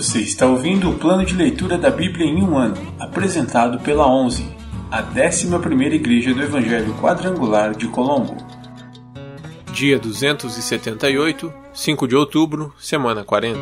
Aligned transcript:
Você 0.00 0.20
está 0.20 0.46
ouvindo 0.46 0.88
o 0.88 0.98
plano 0.98 1.26
de 1.26 1.34
leitura 1.34 1.76
da 1.76 1.90
Bíblia 1.90 2.24
em 2.24 2.42
um 2.42 2.56
ano, 2.56 2.74
apresentado 2.98 3.78
pela 3.80 4.10
11, 4.10 4.50
a 4.90 5.02
11ª 5.02 5.92
Igreja 5.92 6.32
do 6.32 6.42
Evangelho 6.42 6.94
Quadrangular 6.94 7.76
de 7.76 7.86
Colombo. 7.86 8.34
Dia 9.74 9.98
278, 9.98 11.52
5 11.74 12.08
de 12.08 12.16
outubro, 12.16 12.72
semana 12.80 13.22
40. 13.22 13.60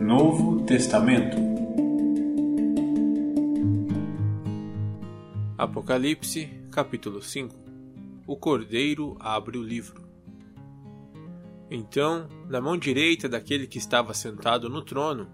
Novo 0.00 0.62
Testamento 0.62 1.45
Apocalipse, 5.76 6.48
capítulo 6.70 7.20
5 7.20 7.54
O 8.26 8.34
cordeiro 8.34 9.14
abre 9.20 9.58
o 9.58 9.62
livro. 9.62 10.08
Então, 11.70 12.30
na 12.48 12.62
mão 12.62 12.78
direita 12.78 13.28
daquele 13.28 13.66
que 13.66 13.76
estava 13.76 14.14
sentado 14.14 14.70
no 14.70 14.80
trono, 14.80 15.28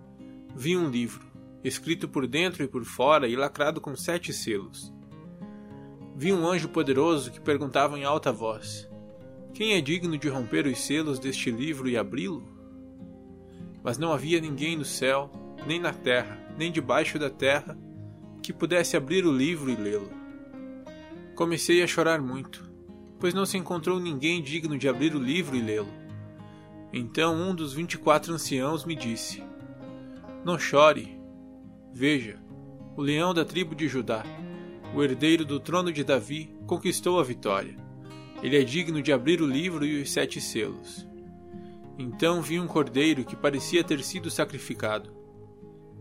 vi 0.53 0.77
um 0.77 0.91
livro, 0.91 1.25
escrito 1.63 2.09
por 2.09 2.27
dentro 2.27 2.65
e 2.65 2.67
por 2.67 2.85
fora 2.85 3.29
e 3.29 3.37
lacrado 3.37 3.81
com 3.81 3.95
sete 3.95 4.33
selos. 4.33 4.93
Vi 6.17 6.33
um 6.33 6.45
anjo 6.45 6.69
poderoso 6.71 7.31
que 7.31 7.41
perguntava 7.41 7.97
em 7.97 8.03
alta 8.03 8.33
voz: 8.33 8.91
Quem 9.55 9.75
é 9.75 9.81
digno 9.81 10.19
de 10.19 10.29
romper 10.29 10.67
os 10.67 10.81
selos 10.81 11.21
deste 11.21 11.53
livro 11.53 11.89
e 11.89 11.97
abri-lo? 11.97 12.43
Mas 13.81 13.97
não 13.97 14.13
havia 14.13 14.41
ninguém 14.41 14.77
no 14.77 14.84
céu, 14.84 15.31
nem 15.69 15.79
na 15.79 15.93
terra, 15.93 16.37
nem 16.59 16.73
debaixo 16.73 17.17
da 17.17 17.31
terra 17.31 17.79
que 18.43 18.53
pudesse 18.53 18.97
abrir 18.97 19.25
o 19.25 19.31
livro 19.31 19.71
e 19.71 19.77
lê-lo. 19.77 20.22
Comecei 21.34 21.83
a 21.83 21.86
chorar 21.86 22.20
muito, 22.20 22.70
pois 23.19 23.33
não 23.33 23.47
se 23.47 23.56
encontrou 23.56 23.98
ninguém 23.98 24.42
digno 24.42 24.77
de 24.77 24.86
abrir 24.88 25.14
o 25.14 25.19
livro 25.19 25.56
e 25.56 25.62
lê-lo. 25.62 25.92
Então 26.92 27.34
um 27.34 27.55
dos 27.55 27.72
vinte 27.72 27.94
e 27.94 27.98
quatro 27.98 28.34
anciãos 28.34 28.84
me 28.84 28.94
disse: 28.94 29.42
Não 30.44 30.58
chore. 30.58 31.19
Veja, 31.91 32.38
o 32.97 33.00
leão 33.00 33.33
da 33.33 33.44
tribo 33.44 33.75
de 33.75 33.88
Judá, 33.88 34.25
o 34.94 35.03
herdeiro 35.03 35.44
do 35.44 35.58
trono 35.58 35.91
de 35.91 36.05
Davi, 36.05 36.55
conquistou 36.66 37.19
a 37.19 37.25
vitória. 37.25 37.77
Ele 38.42 38.58
é 38.58 38.64
digno 38.64 39.00
de 39.00 39.12
abrir 39.12 39.41
o 39.41 39.47
livro 39.47 39.86
e 39.86 40.03
os 40.03 40.10
sete 40.10 40.41
selos. 40.41 41.06
Então 41.98 42.42
vi 42.42 42.60
um 42.60 42.66
cordeiro 42.66 43.25
que 43.25 43.36
parecia 43.36 43.83
ter 43.84 44.03
sido 44.03 44.30
sacrificado 44.30 45.22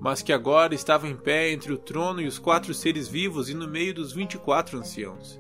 mas 0.02 0.24
que 0.24 0.34
agora 0.34 0.74
estava 0.74 1.08
em 1.08 1.16
pé 1.16 1.52
entre 1.52 1.72
o 1.72 1.78
trono 1.78 2.20
e 2.20 2.26
os 2.26 2.40
quatro 2.40 2.74
seres 2.74 3.08
vivos 3.08 3.50
e 3.50 3.54
no 3.54 3.68
meio 3.68 3.94
dos 3.94 4.12
vinte 4.12 4.34
e 4.34 4.38
quatro 4.40 4.80
anciãos. 4.80 5.40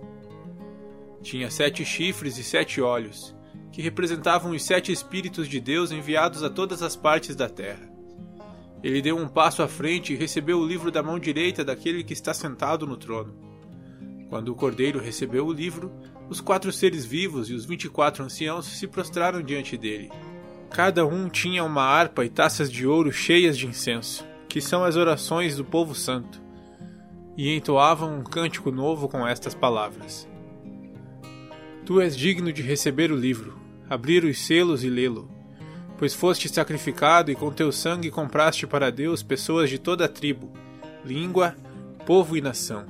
Tinha 1.23 1.49
sete 1.49 1.83
chifres 1.83 2.37
e 2.37 2.43
sete 2.43 2.79
olhos, 2.79 3.35
que 3.71 3.81
representavam 3.81 4.51
os 4.51 4.63
sete 4.63 4.91
Espíritos 4.91 5.49
de 5.49 5.59
Deus 5.59 5.91
enviados 5.91 6.43
a 6.43 6.49
todas 6.49 6.83
as 6.83 6.95
partes 6.95 7.35
da 7.35 7.49
terra. 7.49 7.91
Ele 8.83 9.01
deu 9.01 9.17
um 9.17 9.27
passo 9.27 9.63
à 9.63 9.67
frente 9.67 10.13
e 10.13 10.15
recebeu 10.15 10.59
o 10.59 10.67
livro 10.67 10.91
da 10.91 11.01
mão 11.01 11.17
direita 11.17 11.65
daquele 11.65 12.03
que 12.03 12.13
está 12.13 12.31
sentado 12.31 12.85
no 12.85 12.97
trono. 12.97 13.33
Quando 14.29 14.49
o 14.49 14.55
cordeiro 14.55 14.99
recebeu 14.99 15.47
o 15.47 15.53
livro, 15.53 15.91
os 16.29 16.39
quatro 16.39 16.71
seres 16.71 17.03
vivos 17.03 17.49
e 17.49 17.55
os 17.55 17.65
vinte 17.65 17.85
e 17.85 17.89
quatro 17.89 18.23
anciãos 18.23 18.67
se 18.67 18.85
prostraram 18.87 19.41
diante 19.41 19.75
dele. 19.75 20.11
Cada 20.69 21.03
um 21.03 21.27
tinha 21.29 21.63
uma 21.63 21.81
harpa 21.81 22.23
e 22.23 22.29
taças 22.29 22.71
de 22.71 22.85
ouro 22.85 23.11
cheias 23.11 23.57
de 23.57 23.65
incenso 23.65 24.29
que 24.51 24.59
são 24.59 24.83
as 24.83 24.97
orações 24.97 25.55
do 25.55 25.63
povo 25.63 25.95
santo, 25.95 26.41
e 27.37 27.55
entoavam 27.55 28.19
um 28.19 28.21
cântico 28.21 28.69
novo 28.69 29.07
com 29.07 29.25
estas 29.25 29.55
palavras: 29.55 30.27
Tu 31.85 32.01
és 32.01 32.17
digno 32.17 32.51
de 32.51 32.61
receber 32.61 33.13
o 33.13 33.15
livro, 33.15 33.57
abrir 33.89 34.25
os 34.25 34.37
selos 34.39 34.83
e 34.83 34.89
lê-lo, 34.89 35.29
pois 35.97 36.13
foste 36.13 36.49
sacrificado 36.49 37.31
e 37.31 37.35
com 37.35 37.49
teu 37.49 37.71
sangue 37.71 38.11
compraste 38.11 38.67
para 38.67 38.91
Deus 38.91 39.23
pessoas 39.23 39.69
de 39.69 39.79
toda 39.79 40.03
a 40.03 40.09
tribo, 40.09 40.51
língua, 41.05 41.55
povo 42.05 42.35
e 42.35 42.41
nação. 42.41 42.85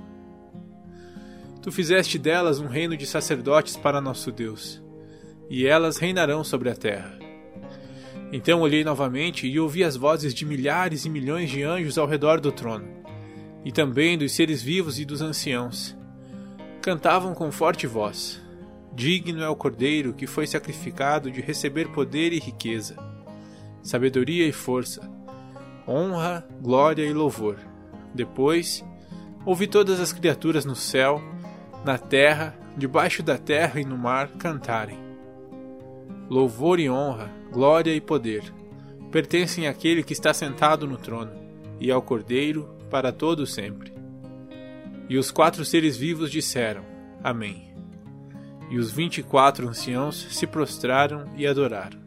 Tu 1.61 1.71
fizeste 1.71 2.17
delas 2.17 2.59
um 2.59 2.67
reino 2.67 2.97
de 2.97 3.05
sacerdotes 3.05 3.77
para 3.77 4.01
nosso 4.01 4.31
Deus, 4.31 4.81
e 5.47 5.67
elas 5.67 5.97
reinarão 5.97 6.43
sobre 6.43 6.71
a 6.71 6.75
terra. 6.75 7.30
Então 8.31 8.61
olhei 8.61 8.83
novamente 8.83 9.45
e 9.45 9.59
ouvi 9.59 9.83
as 9.83 9.97
vozes 9.97 10.33
de 10.33 10.45
milhares 10.45 11.03
e 11.03 11.09
milhões 11.09 11.49
de 11.49 11.63
anjos 11.63 11.97
ao 11.97 12.07
redor 12.07 12.39
do 12.39 12.51
trono, 12.51 12.87
e 13.65 13.71
também 13.71 14.17
dos 14.17 14.31
seres 14.31 14.61
vivos 14.61 14.99
e 14.99 15.05
dos 15.05 15.21
anciãos. 15.21 15.97
Cantavam 16.81 17.33
com 17.33 17.51
forte 17.51 17.85
voz: 17.85 18.41
Digno 18.93 19.43
é 19.43 19.49
o 19.49 19.55
Cordeiro 19.55 20.13
que 20.13 20.25
foi 20.25 20.47
sacrificado 20.47 21.29
de 21.29 21.41
receber 21.41 21.89
poder 21.89 22.31
e 22.31 22.39
riqueza, 22.39 22.95
sabedoria 23.83 24.47
e 24.47 24.53
força, 24.53 25.09
honra, 25.85 26.47
glória 26.61 27.03
e 27.03 27.13
louvor. 27.13 27.57
Depois, 28.13 28.83
ouvi 29.45 29.67
todas 29.67 29.99
as 29.99 30.13
criaturas 30.13 30.63
no 30.63 30.75
céu, 30.75 31.21
na 31.83 31.97
terra, 31.97 32.55
debaixo 32.77 33.21
da 33.21 33.37
terra 33.37 33.81
e 33.81 33.83
no 33.83 33.97
mar 33.97 34.29
cantarem: 34.37 35.10
Louvor 36.31 36.79
e 36.79 36.89
honra 36.89 37.29
glória 37.51 37.93
e 37.93 37.99
poder 37.99 38.41
pertencem 39.11 39.67
àquele 39.67 40.01
que 40.01 40.13
está 40.13 40.33
sentado 40.33 40.87
no 40.87 40.95
trono 40.95 41.33
e 41.77 41.91
ao 41.91 42.01
Cordeiro 42.01 42.73
para 42.89 43.11
todo 43.11 43.45
sempre. 43.45 43.91
E 45.09 45.17
os 45.17 45.29
quatro 45.29 45.65
seres 45.65 45.97
vivos 45.97 46.31
disseram: 46.31 46.85
Amém. 47.21 47.73
E 48.69 48.77
os 48.77 48.93
vinte 48.93 49.17
e 49.17 49.23
quatro 49.23 49.67
anciãos 49.67 50.25
se 50.31 50.47
prostraram 50.47 51.25
e 51.35 51.45
adoraram. 51.45 52.00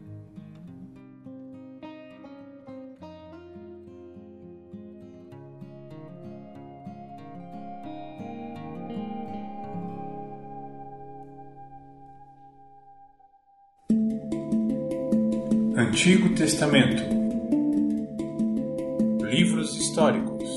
Antigo 15.77 16.33
Testamento 16.33 17.03
Livros 19.21 19.75
históricos 19.75 20.49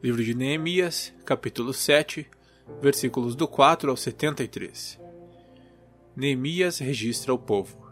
Livro 0.00 0.22
de 0.22 0.32
Neemias, 0.32 1.12
capítulo 1.24 1.72
7, 1.72 2.30
versículos 2.80 3.34
do 3.34 3.48
4 3.48 3.90
ao 3.90 3.96
73. 3.96 5.00
Neemias 6.14 6.78
registra 6.78 7.34
o 7.34 7.38
povo. 7.40 7.90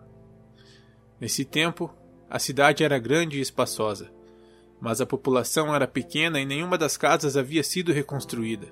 Nesse 1.21 1.44
tempo, 1.44 1.93
a 2.31 2.39
cidade 2.39 2.84
era 2.84 3.00
grande 3.00 3.39
e 3.39 3.41
espaçosa 3.41 4.13
mas 4.81 5.01
a 5.01 5.07
população 5.07 5.75
era 5.75 5.87
pequena 5.87 6.41
e 6.41 6.45
nenhuma 6.45 6.77
das 6.77 6.97
casas 6.97 7.37
havia 7.37 7.62
sido 7.62 7.93
reconstruída. 7.93 8.69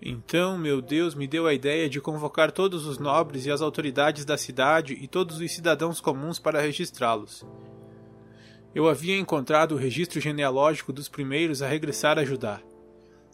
Então 0.00 0.58
meu 0.58 0.80
Deus 0.82 1.14
me 1.14 1.26
deu 1.26 1.46
a 1.46 1.54
ideia 1.54 1.88
de 1.88 2.00
convocar 2.00 2.52
todos 2.52 2.86
os 2.86 2.98
nobres 2.98 3.46
e 3.46 3.50
as 3.50 3.60
autoridades 3.60 4.24
da 4.24 4.36
cidade 4.36 4.94
e 4.94 5.08
todos 5.08 5.40
os 5.40 5.52
cidadãos 5.52 6.00
comuns 6.00 6.38
para 6.38 6.60
registrá-los. 6.60 7.44
Eu 8.74 8.88
havia 8.88 9.16
encontrado 9.16 9.72
o 9.72 9.78
registro 9.78 10.20
genealógico 10.20 10.92
dos 10.92 11.08
primeiros 11.08 11.62
a 11.62 11.66
regressar 11.66 12.18
a 12.18 12.24
Judá. 12.24 12.60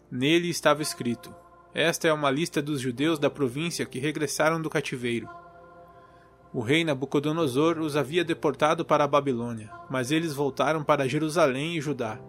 Nele 0.09 0.49
estava 0.49 0.81
escrito: 0.81 1.35
Esta 1.73 2.07
é 2.07 2.13
uma 2.13 2.31
lista 2.31 2.61
dos 2.61 2.79
judeus 2.79 3.19
da 3.19 3.29
província 3.29 3.85
que 3.85 3.99
regressaram 3.99 4.61
do 4.61 4.69
cativeiro. 4.69 5.27
O 6.53 6.61
rei 6.61 6.83
Nabucodonosor 6.83 7.79
os 7.79 7.97
havia 7.97 8.23
deportado 8.23 8.85
para 8.85 9.03
a 9.03 9.07
Babilônia, 9.07 9.71
mas 9.89 10.11
eles 10.11 10.35
voltaram 10.35 10.83
para 10.83 11.07
Jerusalém 11.07 11.75
e 11.75 11.81
Judá, 11.81 12.19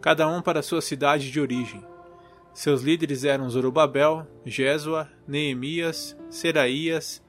cada 0.00 0.26
um 0.26 0.40
para 0.40 0.62
sua 0.62 0.80
cidade 0.80 1.30
de 1.30 1.38
origem. 1.38 1.84
Seus 2.54 2.80
líderes 2.80 3.24
eram 3.24 3.50
Zorobabel, 3.50 4.26
Jesua, 4.46 5.06
Neemias, 5.26 6.16
Seraías, 6.30 7.22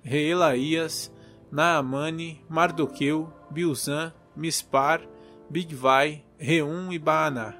Reelaías, 0.00 1.12
Naamane, 1.50 2.40
Mardoqueu, 2.48 3.32
Bilzã, 3.50 4.12
Mispar, 4.36 5.02
Bigvai, 5.50 6.24
Reum 6.38 6.92
e 6.92 7.00
Baaná. 7.00 7.54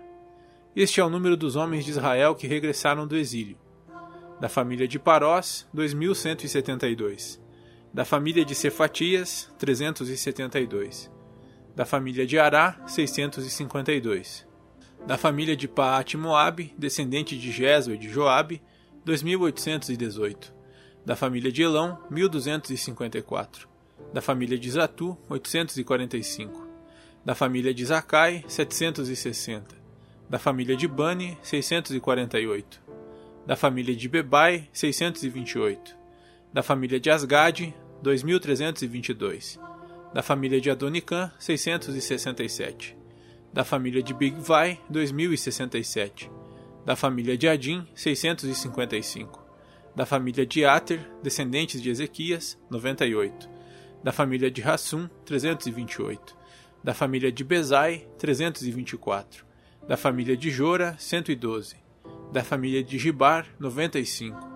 Este 0.74 1.00
é 1.00 1.04
o 1.04 1.10
número 1.10 1.36
dos 1.36 1.56
homens 1.56 1.84
de 1.84 1.90
Israel 1.90 2.36
que 2.36 2.46
regressaram 2.46 3.08
do 3.08 3.16
exílio. 3.16 3.58
Da 4.40 4.48
família 4.48 4.86
de 4.86 5.00
Parós, 5.00 5.68
2172 5.74 7.49
da 7.92 8.04
família 8.04 8.44
de 8.44 8.54
Cefatias, 8.54 9.50
372, 9.58 11.10
da 11.74 11.84
família 11.84 12.24
de 12.24 12.38
Ará, 12.38 12.80
652, 12.86 14.46
da 15.06 15.18
família 15.18 15.56
de 15.56 15.66
Paat 15.66 16.16
Moabe, 16.16 16.72
descendente 16.78 17.36
de 17.36 17.50
Jesu 17.50 17.92
e 17.92 17.98
de 17.98 18.08
Joabe, 18.08 18.62
2818. 19.04 20.54
Da 21.04 21.16
família 21.16 21.50
de 21.50 21.62
Elão, 21.62 21.98
1254. 22.10 23.68
Da 24.12 24.20
família 24.20 24.58
de 24.58 24.70
Zatu, 24.70 25.16
845. 25.28 26.68
Da 27.24 27.34
família 27.34 27.72
de 27.72 27.84
Zacai, 27.84 28.44
760. 28.46 29.74
Da 30.28 30.38
família 30.38 30.76
de 30.76 30.86
Bani, 30.86 31.36
648. 31.42 32.80
Da 33.46 33.56
família 33.56 33.96
de 33.96 34.08
Bebai, 34.08 34.68
628. 34.72 35.99
Da 36.52 36.62
família 36.62 36.98
de 36.98 37.10
Asgad, 37.10 37.72
2322. 38.02 39.58
Da 40.12 40.22
família 40.22 40.60
de 40.60 40.70
Adonicam, 40.70 41.30
667. 41.38 42.96
Da 43.52 43.64
família 43.64 44.02
de 44.02 44.12
Bigvai, 44.14 44.80
2067 44.88 46.30
da 46.84 46.96
família 46.96 47.36
de 47.36 47.48
Adim, 47.48 47.86
655. 47.94 49.46
Da 49.94 50.06
família 50.06 50.46
de 50.46 50.64
Ater, 50.64 51.00
descendentes 51.22 51.80
de 51.82 51.90
Ezequias, 51.90 52.58
98. 52.70 53.48
Da 54.02 54.12
família 54.12 54.50
de 54.50 54.62
Hassum, 54.62 55.08
328. 55.24 56.36
Da 56.82 56.94
família 56.94 57.30
de 57.30 57.44
Bezai, 57.44 58.08
324. 58.18 59.44
Da 59.86 59.96
família 59.96 60.36
de 60.36 60.50
Jora, 60.50 60.96
112. 60.98 61.76
Da 62.32 62.42
família 62.42 62.82
de 62.82 62.98
Gibar, 62.98 63.46
95. 63.58 64.49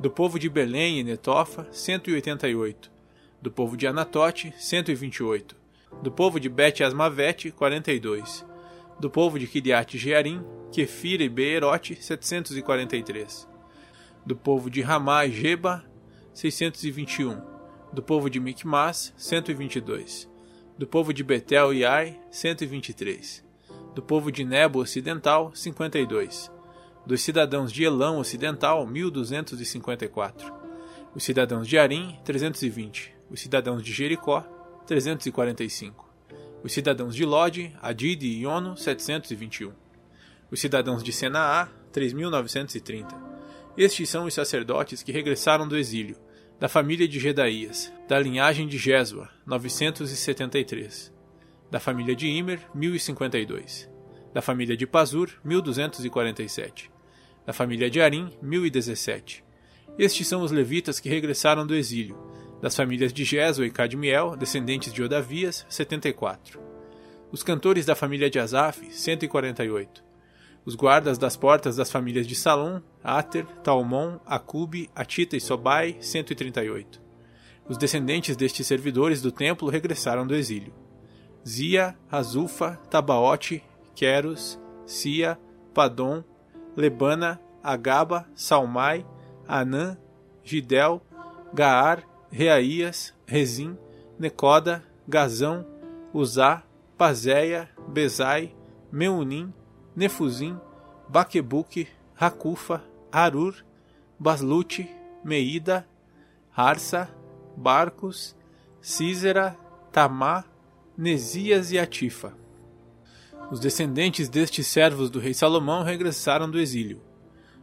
Do 0.00 0.08
povo 0.08 0.38
de 0.38 0.48
Belém 0.48 1.00
e 1.00 1.02
Netofa, 1.02 1.66
188. 1.72 2.88
Do 3.42 3.50
povo 3.50 3.76
de 3.76 3.84
Anatote, 3.84 4.54
128. 4.56 5.56
Do 6.00 6.12
povo 6.12 6.38
de 6.38 6.48
Bet 6.48 6.84
Asmavete, 6.84 7.50
42. 7.50 8.46
Do 9.00 9.10
povo 9.10 9.40
de 9.40 9.48
Kiriat 9.48 9.98
Jearim, 9.98 10.44
Kefira 10.70 11.24
e 11.24 11.28
Beerote, 11.28 11.96
743. 12.00 13.48
Do 14.24 14.36
povo 14.36 14.70
de 14.70 14.82
Ramá 14.82 15.26
e 15.26 15.32
Geba, 15.32 15.84
621. 16.32 17.42
Do 17.92 18.00
povo 18.00 18.30
de 18.30 18.38
Micmas, 18.38 19.12
122. 19.16 20.28
Do 20.78 20.86
povo 20.86 21.12
de 21.12 21.24
Betel 21.24 21.74
e 21.74 21.84
Ai, 21.84 22.20
123. 22.30 23.44
Do 23.96 24.02
povo 24.02 24.30
de 24.30 24.44
Nebo 24.44 24.78
Ocidental, 24.78 25.50
52. 25.56 26.56
Dos 27.08 27.22
cidadãos 27.22 27.72
de 27.72 27.82
Elão 27.82 28.18
Ocidental, 28.18 28.86
1254. 28.86 30.52
Os 31.12 31.24
cidadãos 31.24 31.66
de 31.66 31.76
Arim, 31.76 32.16
320. 32.24 33.12
Os 33.28 33.40
cidadãos 33.40 33.82
de 33.82 33.92
Jericó, 33.92 34.42
345. 34.86 36.08
Os 36.62 36.72
cidadãos 36.72 37.16
de 37.16 37.24
Lodi, 37.24 37.74
Adid 37.82 38.22
e 38.24 38.42
Iono, 38.42 38.76
721 38.76 39.88
os 40.50 40.60
cidadãos 40.60 41.02
de 41.02 41.12
Senaá, 41.12 41.68
3.930. 41.92 43.14
Estes 43.76 44.08
são 44.08 44.24
os 44.24 44.34
sacerdotes 44.34 45.02
que 45.02 45.12
regressaram 45.12 45.68
do 45.68 45.76
exílio, 45.76 46.16
da 46.58 46.68
família 46.68 47.06
de 47.06 47.20
Gedaías, 47.20 47.92
da 48.08 48.18
linhagem 48.18 48.66
de 48.66 48.78
Jesua, 48.78 49.28
973, 49.46 51.12
da 51.70 51.78
família 51.78 52.16
de 52.16 52.26
Imer, 52.26 52.60
1052, 52.74 53.88
da 54.32 54.42
família 54.42 54.76
de 54.76 54.86
Pazur, 54.86 55.30
1247, 55.44 56.90
da 57.48 57.54
família 57.54 57.88
de 57.88 57.98
Arim, 57.98 58.28
1017. 58.42 59.42
Estes 59.98 60.28
são 60.28 60.42
os 60.42 60.52
levitas 60.52 61.00
que 61.00 61.08
regressaram 61.08 61.66
do 61.66 61.74
exílio, 61.74 62.14
das 62.60 62.76
famílias 62.76 63.10
de 63.10 63.24
Jesua 63.24 63.66
e 63.66 63.70
Cadmiel, 63.70 64.36
descendentes 64.36 64.92
de 64.92 65.02
Odavias, 65.02 65.64
74. 65.66 66.60
Os 67.32 67.42
cantores 67.42 67.86
da 67.86 67.94
família 67.94 68.28
de 68.28 68.38
Asaf, 68.38 68.92
148 68.92 70.06
os 70.66 70.74
guardas 70.74 71.16
das 71.16 71.34
portas 71.34 71.76
das 71.76 71.90
famílias 71.90 72.26
de 72.26 72.34
Salom, 72.34 72.82
Ater, 73.02 73.46
Talmon, 73.64 74.18
Acube, 74.26 74.90
Atita 74.94 75.34
e 75.34 75.40
Sobai, 75.40 75.96
138. 75.98 77.00
Os 77.66 77.78
descendentes 77.78 78.36
destes 78.36 78.66
servidores 78.66 79.22
do 79.22 79.32
templo 79.32 79.70
regressaram 79.70 80.26
do 80.26 80.34
exílio. 80.34 80.74
Zia, 81.48 81.96
Azufa, 82.10 82.78
Tabaote, 82.90 83.64
Queros, 83.94 84.60
Sia, 84.84 85.38
Padom, 85.72 86.22
Lebana, 86.78 87.40
Agaba, 87.60 88.24
Salmai, 88.36 89.04
Anã, 89.48 89.98
Gidel, 90.44 91.02
Gaar, 91.52 92.04
Reaías, 92.30 93.12
Rezim, 93.26 93.76
Necoda, 94.16 94.84
Gazão, 95.08 95.66
Uzá, 96.14 96.62
Pazéia, 96.96 97.68
Bezai, 97.88 98.54
Meunim, 98.92 99.52
Nefuzim, 99.96 100.56
Baquebuque, 101.08 101.88
Racufa, 102.14 102.84
Arur, 103.10 103.56
Baslute, 104.16 104.88
Meida, 105.24 105.84
Harsa, 106.56 107.08
Barcos, 107.56 108.36
Císera, 108.80 109.56
Tamá, 109.90 110.44
Nesias 110.96 111.72
e 111.72 111.78
Atifa. 111.80 112.34
Os 113.50 113.60
descendentes 113.60 114.28
destes 114.28 114.66
servos 114.66 115.08
do 115.08 115.18
rei 115.18 115.32
Salomão 115.32 115.82
regressaram 115.82 116.50
do 116.50 116.58
exílio. 116.58 117.00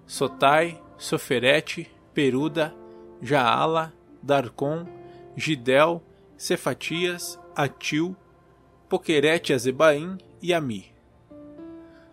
Sotai, 0.08 0.82
Soferete, 0.98 1.92
Peruda, 2.14 2.74
Jaala, 3.22 3.94
Darcon, 4.22 4.88
Gidel, 5.36 6.02
Cefatias, 6.38 7.40
Atil, 7.56 8.16
Poquerete 8.90 9.54
Azebaim 9.54 10.18
e 10.42 10.54
Ami. 10.54 10.86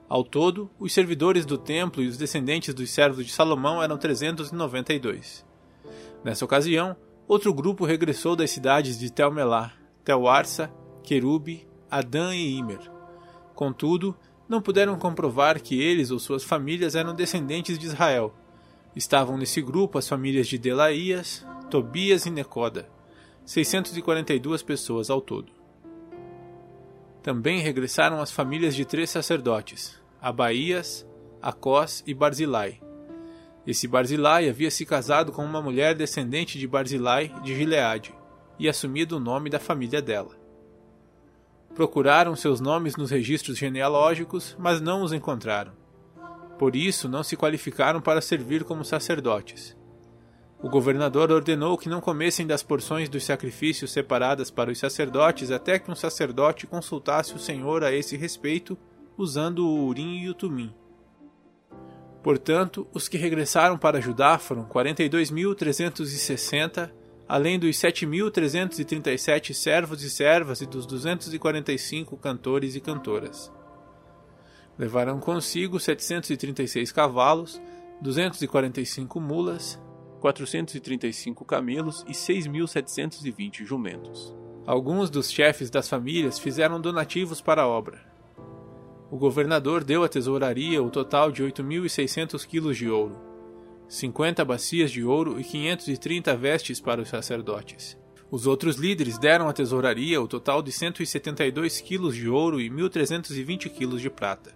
Ao 0.06 0.22
todo, 0.22 0.70
os 0.78 0.92
servidores 0.92 1.46
do 1.46 1.56
templo 1.56 2.02
e 2.02 2.06
os 2.06 2.18
descendentes 2.18 2.74
dos 2.74 2.90
servos 2.90 3.24
de 3.24 3.32
Salomão 3.32 3.82
eram 3.82 3.96
392. 3.96 5.46
Nessa 6.22 6.44
ocasião, 6.44 6.94
outro 7.26 7.54
grupo 7.54 7.86
regressou 7.86 8.36
das 8.36 8.50
cidades 8.50 8.98
de 8.98 9.10
Telmelá, 9.10 9.72
Telarsa, 10.04 10.70
Querube, 11.02 11.66
Adã 11.90 12.34
e 12.34 12.58
Imer. 12.58 12.90
Contudo, 13.54 14.16
não 14.48 14.60
puderam 14.60 14.98
comprovar 14.98 15.60
que 15.60 15.80
eles 15.80 16.10
ou 16.10 16.18
suas 16.18 16.44
famílias 16.44 16.94
eram 16.94 17.14
descendentes 17.14 17.78
de 17.78 17.86
Israel. 17.86 18.34
Estavam 18.94 19.38
nesse 19.38 19.62
grupo 19.62 19.98
as 19.98 20.08
famílias 20.08 20.46
de 20.46 20.58
Delaías, 20.58 21.46
Tobias 21.70 22.26
e 22.26 22.30
Necoda, 22.30 22.88
642 23.46 24.62
pessoas 24.62 25.08
ao 25.08 25.20
todo. 25.20 25.52
Também 27.22 27.60
regressaram 27.60 28.20
as 28.20 28.30
famílias 28.32 28.74
de 28.74 28.84
três 28.84 29.08
sacerdotes, 29.08 29.98
Abaías, 30.20 31.06
Acós 31.40 32.02
e 32.06 32.12
Barzilai. 32.12 32.80
Esse 33.66 33.86
Barzilai 33.86 34.48
havia 34.48 34.70
se 34.70 34.84
casado 34.84 35.30
com 35.30 35.44
uma 35.44 35.62
mulher 35.62 35.94
descendente 35.94 36.58
de 36.58 36.66
Barzilai 36.66 37.32
de 37.42 37.54
Gileade 37.54 38.12
e 38.58 38.68
assumido 38.68 39.16
o 39.16 39.20
nome 39.20 39.48
da 39.48 39.60
família 39.60 40.02
dela. 40.02 40.41
Procuraram 41.74 42.36
seus 42.36 42.60
nomes 42.60 42.96
nos 42.96 43.10
registros 43.10 43.56
genealógicos, 43.56 44.54
mas 44.58 44.80
não 44.80 45.02
os 45.02 45.12
encontraram. 45.12 45.72
Por 46.58 46.76
isso, 46.76 47.08
não 47.08 47.22
se 47.22 47.36
qualificaram 47.36 48.00
para 48.00 48.20
servir 48.20 48.64
como 48.64 48.84
sacerdotes. 48.84 49.76
O 50.62 50.68
governador 50.68 51.32
ordenou 51.32 51.76
que 51.76 51.88
não 51.88 52.00
comessem 52.00 52.46
das 52.46 52.62
porções 52.62 53.08
dos 53.08 53.24
sacrifícios 53.24 53.90
separadas 53.90 54.48
para 54.48 54.70
os 54.70 54.78
sacerdotes 54.78 55.50
até 55.50 55.76
que 55.76 55.90
um 55.90 55.96
sacerdote 55.96 56.68
consultasse 56.68 57.34
o 57.34 57.38
Senhor 57.38 57.82
a 57.82 57.92
esse 57.92 58.16
respeito 58.16 58.78
usando 59.16 59.66
o 59.66 59.86
Urim 59.86 60.18
e 60.18 60.28
o 60.28 60.34
Tumim. 60.34 60.72
Portanto, 62.22 62.86
os 62.94 63.08
que 63.08 63.18
regressaram 63.18 63.76
para 63.76 64.00
Judá 64.00 64.38
foram 64.38 64.64
42.360, 64.64 66.92
além 67.32 67.58
dos 67.58 67.76
7.337 67.76 69.54
servos 69.54 70.02
e 70.02 70.10
servas 70.10 70.60
e 70.60 70.66
dos 70.66 70.84
245 70.84 72.14
cantores 72.18 72.76
e 72.76 72.80
cantoras. 72.80 73.50
Levaram 74.78 75.18
consigo 75.18 75.80
736 75.80 76.92
cavalos, 76.92 77.58
245 78.02 79.18
mulas, 79.18 79.80
435 80.20 81.42
camelos 81.46 82.04
e 82.06 82.12
6.720 82.12 83.64
jumentos. 83.64 84.36
Alguns 84.66 85.08
dos 85.08 85.30
chefes 85.30 85.70
das 85.70 85.88
famílias 85.88 86.38
fizeram 86.38 86.78
donativos 86.82 87.40
para 87.40 87.62
a 87.62 87.66
obra, 87.66 88.12
o 89.10 89.16
governador 89.16 89.84
deu 89.84 90.04
à 90.04 90.08
tesouraria 90.08 90.82
o 90.82 90.90
total 90.90 91.32
de 91.32 91.42
8.600 91.42 92.46
quilos 92.46 92.76
de 92.76 92.90
ouro, 92.90 93.31
50 93.92 94.42
bacias 94.42 94.90
de 94.90 95.04
ouro 95.04 95.38
e 95.38 95.44
530 95.44 96.34
vestes 96.34 96.80
para 96.80 97.02
os 97.02 97.10
sacerdotes. 97.10 97.94
Os 98.30 98.46
outros 98.46 98.76
líderes 98.76 99.18
deram 99.18 99.50
à 99.50 99.52
tesouraria 99.52 100.18
o 100.18 100.26
total 100.26 100.62
de 100.62 100.72
172 100.72 101.78
quilos 101.82 102.16
de 102.16 102.26
ouro 102.26 102.58
e 102.58 102.70
1.320 102.70 103.68
quilos 103.68 104.00
de 104.00 104.08
prata. 104.08 104.54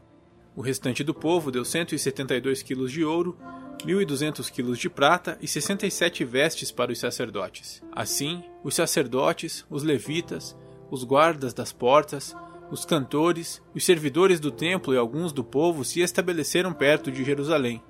O 0.56 0.62
restante 0.62 1.04
do 1.04 1.12
povo 1.12 1.50
deu 1.50 1.66
172 1.66 2.62
quilos 2.62 2.90
de 2.90 3.04
ouro, 3.04 3.36
1.200 3.84 4.50
quilos 4.50 4.78
de 4.78 4.88
prata 4.88 5.36
e 5.42 5.46
67 5.46 6.24
vestes 6.24 6.72
para 6.72 6.90
os 6.90 6.98
sacerdotes. 6.98 7.82
Assim, 7.92 8.42
os 8.64 8.74
sacerdotes, 8.74 9.66
os 9.68 9.82
levitas, 9.82 10.56
os 10.90 11.04
guardas 11.04 11.52
das 11.52 11.74
portas, 11.74 12.34
os 12.70 12.86
cantores, 12.86 13.60
os 13.74 13.84
servidores 13.84 14.40
do 14.40 14.50
templo 14.50 14.94
e 14.94 14.96
alguns 14.96 15.30
do 15.30 15.44
povo 15.44 15.84
se 15.84 16.00
estabeleceram 16.00 16.72
perto 16.72 17.12
de 17.12 17.22
Jerusalém. 17.22 17.82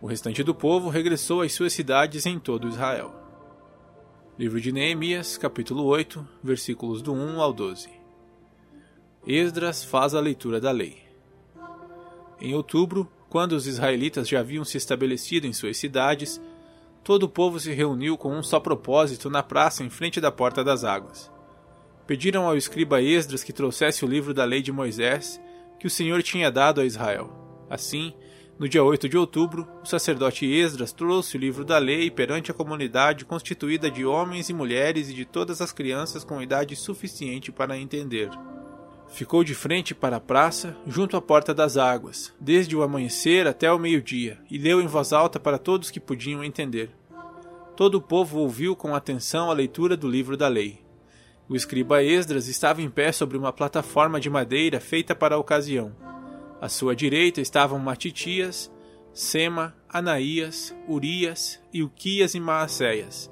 O 0.00 0.06
restante 0.06 0.42
do 0.42 0.54
povo 0.54 0.90
regressou 0.90 1.40
às 1.40 1.54
suas 1.54 1.72
cidades 1.72 2.26
em 2.26 2.38
todo 2.38 2.68
Israel. 2.68 3.14
Livro 4.38 4.60
de 4.60 4.70
Neemias, 4.70 5.38
capítulo 5.38 5.84
8, 5.84 6.26
versículos 6.44 7.00
do 7.00 7.14
1 7.14 7.40
ao 7.40 7.50
12. 7.50 7.88
Esdras 9.26 9.82
faz 9.82 10.14
a 10.14 10.20
leitura 10.20 10.60
da 10.60 10.70
lei. 10.70 11.02
Em 12.38 12.54
outubro, 12.54 13.10
quando 13.30 13.52
os 13.52 13.66
israelitas 13.66 14.28
já 14.28 14.40
haviam 14.40 14.66
se 14.66 14.76
estabelecido 14.76 15.46
em 15.46 15.54
suas 15.54 15.78
cidades, 15.78 16.38
todo 17.02 17.22
o 17.22 17.28
povo 17.28 17.58
se 17.58 17.72
reuniu 17.72 18.18
com 18.18 18.36
um 18.36 18.42
só 18.42 18.60
propósito 18.60 19.30
na 19.30 19.42
praça 19.42 19.82
em 19.82 19.88
frente 19.88 20.20
da 20.20 20.30
porta 20.30 20.62
das 20.62 20.84
águas. 20.84 21.32
Pediram 22.06 22.46
ao 22.46 22.54
escriba 22.54 23.00
Esdras 23.00 23.42
que 23.42 23.52
trouxesse 23.52 24.04
o 24.04 24.08
livro 24.08 24.34
da 24.34 24.44
lei 24.44 24.60
de 24.60 24.70
Moisés 24.70 25.40
que 25.80 25.86
o 25.86 25.90
Senhor 25.90 26.22
tinha 26.22 26.50
dado 26.50 26.82
a 26.82 26.84
Israel. 26.84 27.30
Assim, 27.70 28.12
no 28.58 28.66
dia 28.66 28.82
8 28.82 29.06
de 29.06 29.18
outubro, 29.18 29.68
o 29.82 29.86
sacerdote 29.86 30.46
Esdras 30.46 30.90
trouxe 30.90 31.36
o 31.36 31.40
livro 31.40 31.62
da 31.62 31.76
lei 31.76 32.10
perante 32.10 32.50
a 32.50 32.54
comunidade 32.54 33.26
constituída 33.26 33.90
de 33.90 34.06
homens 34.06 34.48
e 34.48 34.54
mulheres 34.54 35.10
e 35.10 35.14
de 35.14 35.26
todas 35.26 35.60
as 35.60 35.72
crianças 35.72 36.24
com 36.24 36.40
idade 36.40 36.74
suficiente 36.74 37.52
para 37.52 37.76
entender. 37.76 38.30
Ficou 39.08 39.44
de 39.44 39.54
frente 39.54 39.94
para 39.94 40.16
a 40.16 40.20
praça, 40.20 40.74
junto 40.86 41.18
à 41.18 41.20
porta 41.20 41.52
das 41.52 41.76
águas, 41.76 42.32
desde 42.40 42.74
o 42.74 42.82
amanhecer 42.82 43.46
até 43.46 43.70
o 43.70 43.78
meio-dia, 43.78 44.38
e 44.50 44.56
leu 44.56 44.80
em 44.80 44.86
voz 44.86 45.12
alta 45.12 45.38
para 45.38 45.58
todos 45.58 45.90
que 45.90 46.00
podiam 46.00 46.42
entender. 46.42 46.88
Todo 47.76 47.96
o 47.96 48.02
povo 48.02 48.38
ouviu 48.38 48.74
com 48.74 48.94
atenção 48.94 49.50
a 49.50 49.54
leitura 49.54 49.98
do 49.98 50.08
livro 50.08 50.34
da 50.34 50.48
lei. 50.48 50.80
O 51.46 51.54
escriba 51.54 52.02
Esdras 52.02 52.48
estava 52.48 52.80
em 52.80 52.88
pé 52.88 53.12
sobre 53.12 53.36
uma 53.36 53.52
plataforma 53.52 54.18
de 54.18 54.30
madeira 54.30 54.80
feita 54.80 55.14
para 55.14 55.34
a 55.34 55.38
ocasião 55.38 55.94
à 56.60 56.68
sua 56.68 56.96
direita 56.96 57.40
estavam 57.40 57.78
Matitias, 57.78 58.72
Sema, 59.12 59.74
Anaías, 59.88 60.74
Urias, 60.88 61.60
Ilquias 61.72 62.34
e 62.34 62.40
Maacéias. 62.40 63.30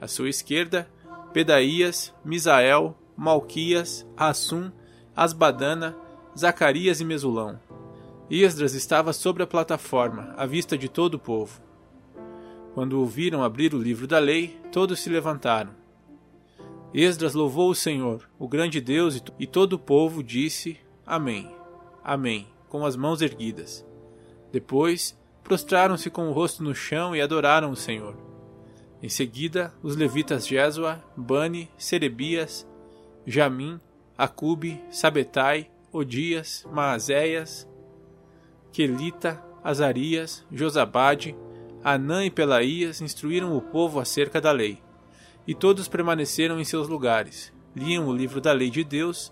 À 0.00 0.06
sua 0.06 0.28
esquerda, 0.28 0.88
Pedaías, 1.32 2.12
Misael, 2.24 2.96
Malquias, 3.16 4.06
Assum, 4.16 4.70
Asbadana, 5.14 5.96
Zacarias 6.36 7.00
e 7.00 7.04
Mesulão. 7.04 7.58
Esdras 8.30 8.74
estava 8.74 9.12
sobre 9.12 9.42
a 9.42 9.46
plataforma, 9.46 10.34
à 10.36 10.46
vista 10.46 10.76
de 10.76 10.88
todo 10.88 11.14
o 11.14 11.18
povo. 11.18 11.60
Quando 12.74 12.98
ouviram 12.98 13.42
abrir 13.42 13.74
o 13.74 13.82
livro 13.82 14.06
da 14.06 14.18
lei, 14.18 14.58
todos 14.70 15.00
se 15.00 15.10
levantaram. 15.10 15.70
Esdras 16.94 17.34
louvou 17.34 17.70
o 17.70 17.74
Senhor, 17.74 18.28
o 18.38 18.48
grande 18.48 18.80
Deus, 18.80 19.22
e 19.38 19.46
todo 19.46 19.74
o 19.74 19.78
povo 19.78 20.22
disse: 20.22 20.78
Amém. 21.06 21.50
Amém 22.02 22.51
com 22.72 22.86
as 22.86 22.96
mãos 22.96 23.20
erguidas. 23.20 23.84
Depois, 24.50 25.14
prostraram-se 25.44 26.08
com 26.08 26.30
o 26.30 26.32
rosto 26.32 26.64
no 26.64 26.74
chão 26.74 27.14
e 27.14 27.20
adoraram 27.20 27.70
o 27.70 27.76
Senhor. 27.76 28.16
Em 29.02 29.10
seguida, 29.10 29.74
os 29.82 29.94
levitas 29.94 30.48
Jesua, 30.48 31.04
Bani, 31.14 31.68
Serebias, 31.76 32.66
Jamim, 33.26 33.78
Acube, 34.16 34.82
Sabetai, 34.90 35.70
Odias, 35.92 36.66
Maazéias, 36.72 37.68
Quelita, 38.72 39.44
Azarias, 39.62 40.42
Josabade, 40.50 41.36
Anã 41.84 42.24
e 42.24 42.30
Pelaías 42.30 43.02
instruíram 43.02 43.54
o 43.54 43.60
povo 43.60 44.00
acerca 44.00 44.40
da 44.40 44.50
lei. 44.50 44.80
E 45.46 45.54
todos 45.54 45.88
permaneceram 45.88 46.58
em 46.58 46.64
seus 46.64 46.88
lugares, 46.88 47.52
liam 47.76 48.06
o 48.06 48.16
livro 48.16 48.40
da 48.40 48.52
lei 48.52 48.70
de 48.70 48.82
Deus 48.82 49.30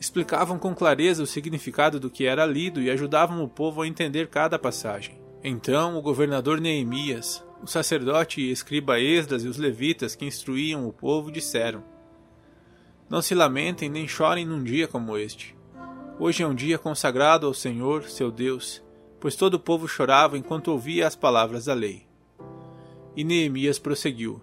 explicavam 0.00 0.58
com 0.58 0.74
clareza 0.74 1.22
o 1.22 1.26
significado 1.26 2.00
do 2.00 2.08
que 2.08 2.24
era 2.24 2.46
lido 2.46 2.80
e 2.80 2.90
ajudavam 2.90 3.44
o 3.44 3.48
povo 3.48 3.82
a 3.82 3.86
entender 3.86 4.28
cada 4.28 4.58
passagem. 4.58 5.20
Então 5.44 5.98
o 5.98 6.02
governador 6.02 6.58
Neemias, 6.58 7.44
o 7.62 7.66
sacerdote 7.66 8.40
e 8.40 8.50
escriba 8.50 8.98
Esdras 8.98 9.44
e 9.44 9.48
os 9.48 9.58
levitas 9.58 10.16
que 10.16 10.24
instruíam 10.24 10.88
o 10.88 10.92
povo 10.92 11.30
disseram: 11.30 11.84
Não 13.10 13.20
se 13.20 13.34
lamentem 13.34 13.90
nem 13.90 14.08
chorem 14.08 14.46
num 14.46 14.64
dia 14.64 14.88
como 14.88 15.18
este. 15.18 15.54
Hoje 16.18 16.42
é 16.42 16.46
um 16.46 16.54
dia 16.54 16.78
consagrado 16.78 17.46
ao 17.46 17.52
Senhor, 17.52 18.04
seu 18.04 18.30
Deus, 18.30 18.82
pois 19.20 19.36
todo 19.36 19.54
o 19.54 19.60
povo 19.60 19.86
chorava 19.86 20.38
enquanto 20.38 20.68
ouvia 20.68 21.06
as 21.06 21.14
palavras 21.14 21.66
da 21.66 21.74
lei. 21.74 22.06
E 23.14 23.22
Neemias 23.22 23.78
prosseguiu: 23.78 24.40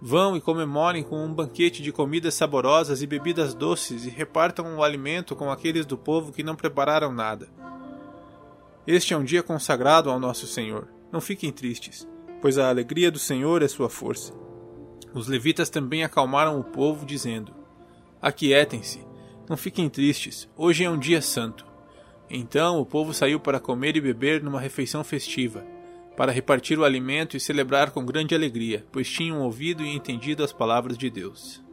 Vão 0.00 0.36
e 0.36 0.40
comemorem 0.40 1.02
com 1.02 1.24
um 1.24 1.32
banquete 1.32 1.82
de 1.82 1.90
comidas 1.90 2.34
saborosas 2.34 3.00
e 3.00 3.06
bebidas 3.06 3.54
doces 3.54 4.04
e 4.04 4.10
repartam 4.10 4.76
o 4.76 4.82
alimento 4.82 5.34
com 5.34 5.50
aqueles 5.50 5.86
do 5.86 5.96
povo 5.96 6.32
que 6.32 6.42
não 6.42 6.54
prepararam 6.54 7.12
nada. 7.12 7.48
Este 8.86 9.14
é 9.14 9.16
um 9.16 9.24
dia 9.24 9.42
consagrado 9.42 10.10
ao 10.10 10.20
nosso 10.20 10.46
Senhor. 10.46 10.88
Não 11.10 11.20
fiquem 11.20 11.50
tristes, 11.50 12.06
pois 12.42 12.58
a 12.58 12.68
alegria 12.68 13.10
do 13.10 13.18
Senhor 13.18 13.62
é 13.62 13.68
sua 13.68 13.88
força. 13.88 14.34
Os 15.14 15.28
levitas 15.28 15.70
também 15.70 16.04
acalmaram 16.04 16.60
o 16.60 16.64
povo, 16.64 17.06
dizendo: 17.06 17.54
Aquietem-se, 18.20 19.02
não 19.48 19.56
fiquem 19.56 19.88
tristes, 19.88 20.46
hoje 20.56 20.84
é 20.84 20.90
um 20.90 20.98
dia 20.98 21.22
santo. 21.22 21.64
Então 22.28 22.80
o 22.80 22.84
povo 22.84 23.14
saiu 23.14 23.40
para 23.40 23.60
comer 23.60 23.96
e 23.96 24.00
beber 24.00 24.42
numa 24.42 24.60
refeição 24.60 25.02
festiva 25.02 25.64
para 26.16 26.32
repartir 26.32 26.78
o 26.78 26.84
alimento 26.84 27.36
e 27.36 27.40
celebrar 27.40 27.90
com 27.90 28.04
grande 28.04 28.34
alegria, 28.34 28.84
pois 28.90 29.08
tinham 29.08 29.42
ouvido 29.42 29.84
e 29.84 29.94
entendido 29.94 30.42
as 30.42 30.52
palavras 30.52 30.96
de 30.96 31.10
Deus. 31.10 31.65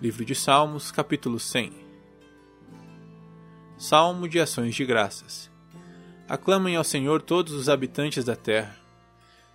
Livro 0.00 0.24
de 0.24 0.32
Salmos, 0.32 0.92
capítulo 0.92 1.40
100 1.40 1.72
Salmo 3.76 4.28
de 4.28 4.38
Ações 4.38 4.72
de 4.72 4.84
Graças 4.84 5.50
Aclamem 6.28 6.76
ao 6.76 6.84
Senhor 6.84 7.20
todos 7.20 7.52
os 7.52 7.68
habitantes 7.68 8.24
da 8.24 8.36
terra. 8.36 8.76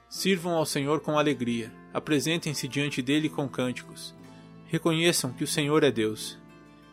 Sirvam 0.09 0.55
ao 0.55 0.65
Senhor 0.65 0.99
com 0.99 1.17
alegria, 1.17 1.71
apresentem-se 1.93 2.67
diante 2.67 3.01
dele 3.01 3.29
com 3.29 3.47
cânticos. 3.47 4.13
Reconheçam 4.67 5.31
que 5.31 5.45
o 5.45 5.47
Senhor 5.47 5.81
é 5.81 5.91
Deus. 5.91 6.37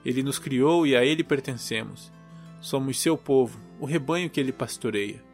Ele 0.05 0.23
nos 0.23 0.39
criou 0.39 0.87
e 0.87 0.95
a 0.95 1.05
ele 1.05 1.25
pertencemos. 1.25 2.13
Somos 2.61 3.01
seu 3.01 3.19
povo, 3.19 3.59
o 3.81 3.85
rebanho 3.85 4.31
que 4.31 4.39
ele 4.39 4.53
pastoreia. 4.53 5.25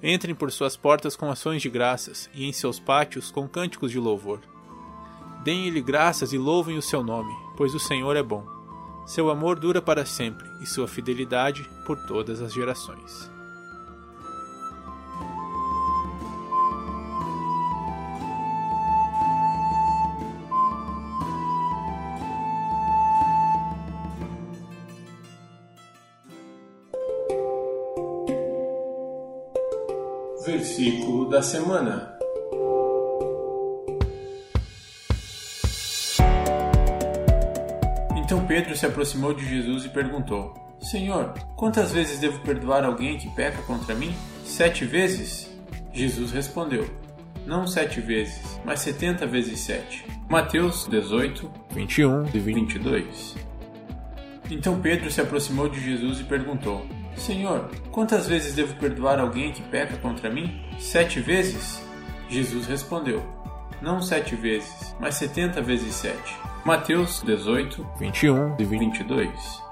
Entrem 0.00 0.36
por 0.36 0.52
suas 0.52 0.76
portas 0.76 1.16
com 1.16 1.32
ações 1.32 1.62
de 1.62 1.68
graças 1.68 2.30
e 2.32 2.44
em 2.44 2.52
seus 2.52 2.78
pátios 2.78 3.32
com 3.32 3.48
cânticos 3.48 3.90
de 3.90 3.98
louvor. 3.98 4.38
Deem-lhe 5.42 5.80
graças 5.80 6.32
e 6.32 6.38
louvem 6.38 6.78
o 6.78 6.82
seu 6.82 7.02
nome, 7.02 7.45
pois 7.56 7.74
o 7.74 7.80
Senhor 7.80 8.16
é 8.16 8.22
bom. 8.22 8.44
Seu 9.06 9.30
amor 9.30 9.58
dura 9.58 9.80
para 9.80 10.04
sempre 10.04 10.46
e 10.60 10.66
sua 10.66 10.88
fidelidade 10.88 11.68
por 11.86 11.96
todas 12.06 12.42
as 12.42 12.52
gerações. 12.52 13.30
Versículo 30.44 31.28
da 31.28 31.42
semana. 31.42 32.05
Então 38.26 38.44
Pedro 38.44 38.74
se 38.76 38.84
aproximou 38.84 39.32
de 39.32 39.48
Jesus 39.48 39.84
e 39.84 39.88
perguntou: 39.88 40.52
Senhor, 40.80 41.32
quantas 41.54 41.92
vezes 41.92 42.18
devo 42.18 42.40
perdoar 42.40 42.84
alguém 42.84 43.16
que 43.16 43.30
peca 43.30 43.62
contra 43.62 43.94
mim? 43.94 44.12
Sete 44.44 44.84
vezes? 44.84 45.48
Jesus 45.92 46.32
respondeu: 46.32 46.90
Não 47.46 47.68
sete 47.68 48.00
vezes, 48.00 48.60
mas 48.64 48.80
setenta 48.80 49.28
vezes 49.28 49.60
sete. 49.60 50.04
Mateus 50.28 50.88
18, 50.88 51.48
21 51.70 52.24
e 52.34 52.40
22. 52.40 53.36
Então 54.50 54.80
Pedro 54.80 55.08
se 55.08 55.20
aproximou 55.20 55.68
de 55.68 55.78
Jesus 55.78 56.18
e 56.18 56.24
perguntou: 56.24 56.84
Senhor, 57.14 57.70
quantas 57.92 58.26
vezes 58.26 58.56
devo 58.56 58.74
perdoar 58.74 59.20
alguém 59.20 59.52
que 59.52 59.62
peca 59.62 59.96
contra 59.98 60.28
mim? 60.28 60.64
Sete 60.80 61.20
vezes? 61.20 61.80
Jesus 62.28 62.66
respondeu: 62.66 63.45
Não 63.80 64.00
sete 64.00 64.34
vezes, 64.34 64.94
mas 64.98 65.16
setenta 65.16 65.60
vezes 65.60 65.94
sete. 65.94 66.36
Mateus 66.64 67.22
18, 67.22 67.86
21 67.98 68.56
e 68.58 68.64
22. 68.64 69.62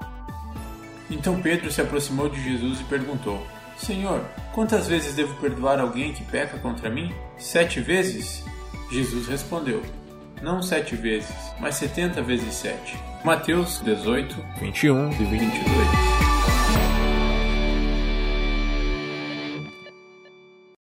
Então 1.09 1.41
Pedro 1.41 1.71
se 1.71 1.81
aproximou 1.81 2.29
de 2.29 2.41
Jesus 2.41 2.81
e 2.81 2.83
perguntou: 2.85 3.45
Senhor, 3.77 4.21
quantas 4.53 4.87
vezes 4.87 5.15
devo 5.15 5.33
perdoar 5.35 5.79
alguém 5.79 6.13
que 6.13 6.23
peca 6.23 6.57
contra 6.57 6.89
mim? 6.89 7.13
Sete 7.37 7.79
vezes? 7.81 8.43
Jesus 8.91 9.27
respondeu: 9.27 9.81
Não 10.41 10.61
sete 10.61 10.95
vezes, 10.95 11.35
mas 11.59 11.75
setenta 11.75 12.21
vezes 12.21 12.53
sete. 12.53 12.97
Mateus 13.23 13.81
18, 13.81 14.35
21 14.59 15.11
e 15.11 15.25
22. 15.25 16.24